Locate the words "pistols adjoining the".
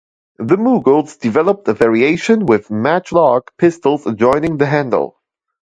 3.55-4.65